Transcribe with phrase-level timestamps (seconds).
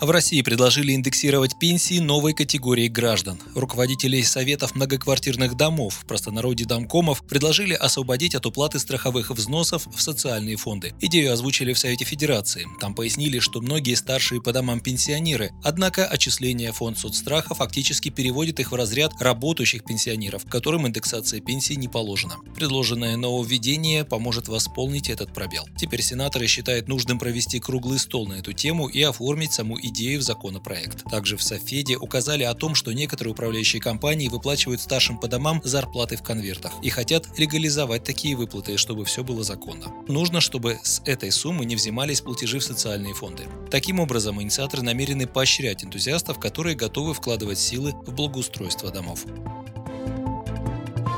[0.00, 3.40] В России предложили индексировать пенсии новой категории граждан.
[3.56, 10.54] Руководители советов многоквартирных домов, в простонародье домкомов, предложили освободить от уплаты страховых взносов в социальные
[10.54, 10.94] фонды.
[11.00, 12.68] Идею озвучили в Совете Федерации.
[12.80, 18.70] Там пояснили, что многие старшие по домам пенсионеры, однако отчисление фонд соцстраха фактически переводит их
[18.70, 22.36] в разряд работающих пенсионеров, которым индексация пенсии не положена.
[22.54, 25.66] Предложенное нововведение поможет восполнить этот пробел.
[25.76, 30.22] Теперь сенаторы считают нужным провести круглый стол на эту тему и оформить саму идею в
[30.22, 31.04] законопроект.
[31.10, 36.16] Также в Софеде указали о том, что некоторые управляющие компании выплачивают старшим по домам зарплаты
[36.16, 39.86] в конвертах и хотят легализовать такие выплаты, чтобы все было законно.
[40.06, 43.44] Нужно, чтобы с этой суммы не взимались платежи в социальные фонды.
[43.70, 49.24] Таким образом, инициаторы намерены поощрять энтузиастов, которые готовы вкладывать силы в благоустройство домов.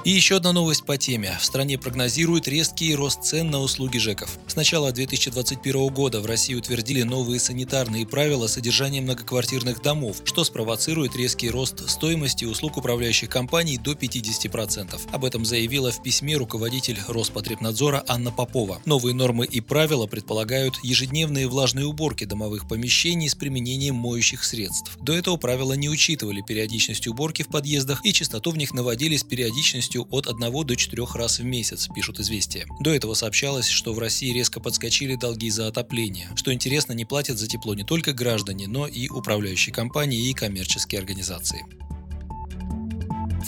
[0.03, 1.37] И еще одна новость по теме.
[1.39, 4.39] В стране прогнозируют резкий рост цен на услуги ЖЭКов.
[4.47, 11.17] С начала 2021 года в России утвердили новые санитарные правила содержания многоквартирных домов, что спровоцирует
[11.17, 14.99] резкий рост стоимости услуг управляющих компаний до 50%.
[15.13, 18.81] Об этом заявила в письме руководитель Роспотребнадзора Анна Попова.
[18.87, 24.97] Новые нормы и правила предполагают ежедневные влажные уборки домовых помещений с применением моющих средств.
[25.03, 29.25] До этого правила не учитывали периодичность уборки в подъездах и частоту в них наводили с
[29.25, 32.67] периодичностью скоростью от 1 до 4 раз в месяц, пишут известия.
[32.81, 36.29] До этого сообщалось, что в России резко подскочили долги за отопление.
[36.37, 41.01] Что интересно, не платят за тепло не только граждане, но и управляющие компании и коммерческие
[41.01, 41.65] организации.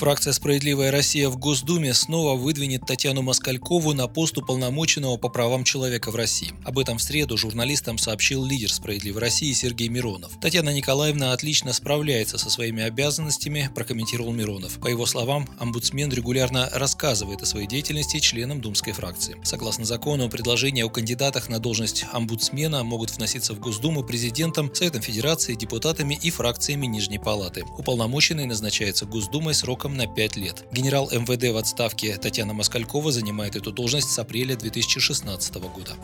[0.03, 6.11] Фракция «Справедливая Россия» в Госдуме снова выдвинет Татьяну Москалькову на пост уполномоченного по правам человека
[6.11, 6.51] в России.
[6.65, 10.33] Об этом в среду журналистам сообщил лидер «Справедливой России» Сергей Миронов.
[10.41, 14.81] Татьяна Николаевна отлично справляется со своими обязанностями, прокомментировал Миронов.
[14.81, 19.37] По его словам, омбудсмен регулярно рассказывает о своей деятельности членам думской фракции.
[19.45, 25.55] Согласно закону, предложения о кандидатах на должность омбудсмена могут вноситься в Госдуму президентом, Советом Федерации,
[25.55, 27.63] депутатами и фракциями Нижней Палаты.
[27.79, 30.65] Уполномоченный назначается Госдумой сроком сроком на 5 лет.
[30.73, 35.97] Генерал МВД в отставке Татьяна Москалькова занимает эту должность с апреля 2016 года.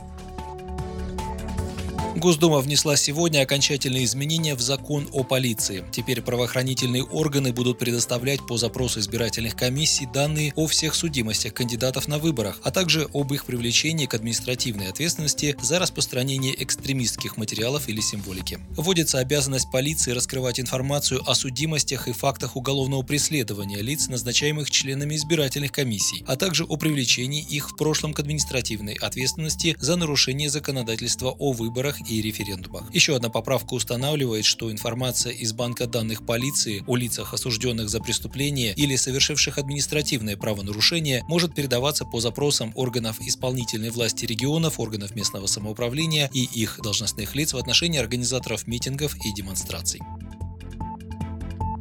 [2.19, 5.85] Госдума внесла сегодня окончательные изменения в закон о полиции.
[5.93, 12.19] Теперь правоохранительные органы будут предоставлять по запросу избирательных комиссий данные о всех судимостях кандидатов на
[12.19, 18.59] выборах, а также об их привлечении к административной ответственности за распространение экстремистских материалов или символики.
[18.71, 25.71] Вводится обязанность полиции раскрывать информацию о судимостях и фактах уголовного преследования лиц, назначаемых членами избирательных
[25.71, 31.53] комиссий, а также о привлечении их в прошлом к административной ответственности за нарушение законодательства о
[31.53, 32.93] выборах и референдумах.
[32.95, 38.75] Еще одна поправка устанавливает, что информация из банка данных полиции о лицах, осужденных за преступление
[38.75, 46.31] или совершивших административное правонарушение, может передаваться по запросам органов исполнительной власти регионов, органов местного самоуправления
[46.33, 50.01] и их должностных лиц в отношении организаторов митингов и демонстраций.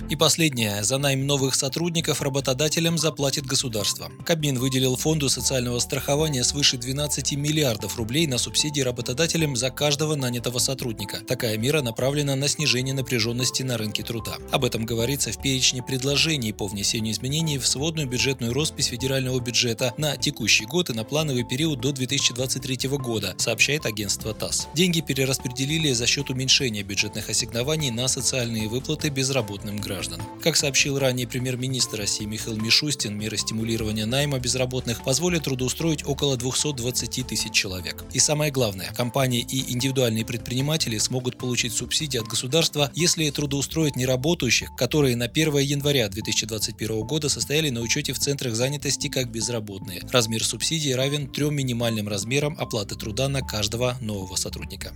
[0.10, 0.86] И последнее.
[0.86, 4.10] За найм новых сотрудников работодателям заплатит государство.
[4.26, 10.60] Кабмин выделил фонду социального страхования свыше 12 миллиардов рублей на субсидии работодателям за каждого нанятого
[10.60, 11.18] сотрудника.
[11.28, 14.38] Такая мера направлена на снижение напряженности на рынке труда.
[14.50, 19.94] Об этом говорится в перечне предложений по внесению изменений в сводную бюджетную роспись федерального бюджета
[19.98, 24.70] на текущий год и на плановый период до 2023 года, сообщает агентство ТАСС.
[24.74, 30.22] Деньги перераспределили за счет уменьшения бюджетных ассигнований на социальные выплаты безработным гражданам граждан.
[30.44, 37.28] Как сообщил ранее премьер-министр России Михаил Мишустин, меры стимулирования найма безработных позволят трудоустроить около 220
[37.28, 38.06] тысяч человек.
[38.14, 44.76] И самое главное, компании и индивидуальные предприниматели смогут получить субсидии от государства, если трудоустроят неработающих,
[44.76, 50.02] которые на 1 января 2021 года состояли на учете в центрах занятости как безработные.
[50.12, 54.94] Размер субсидии равен трем минимальным размерам оплаты труда на каждого нового сотрудника.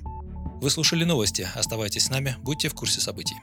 [0.61, 1.47] Вы слушали новости.
[1.55, 3.37] Оставайтесь с нами, будьте в курсе событий.